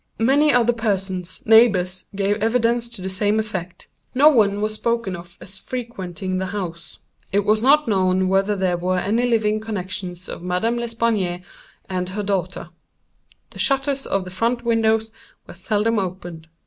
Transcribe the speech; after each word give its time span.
"Many 0.17 0.51
other 0.51 0.73
persons, 0.73 1.43
neighbors, 1.45 2.05
gave 2.15 2.37
evidence 2.37 2.89
to 2.89 3.03
the 3.03 3.07
same 3.09 3.39
effect. 3.39 3.87
No 4.15 4.29
one 4.29 4.59
was 4.59 4.73
spoken 4.73 5.15
of 5.15 5.37
as 5.39 5.59
frequenting 5.59 6.39
the 6.39 6.47
house. 6.47 7.01
It 7.31 7.45
was 7.45 7.61
not 7.61 7.87
known 7.87 8.27
whether 8.27 8.55
there 8.55 8.77
were 8.77 8.97
any 8.97 9.27
living 9.27 9.59
connexions 9.59 10.27
of 10.27 10.41
Madame 10.41 10.79
L. 10.79 11.39
and 11.87 12.09
her 12.09 12.23
daughter. 12.23 12.69
The 13.51 13.59
shutters 13.59 14.07
of 14.07 14.23
the 14.23 14.31
front 14.31 14.63
windows 14.65 15.11
were 15.45 15.53
seldom 15.53 15.99
opened. 15.99 16.47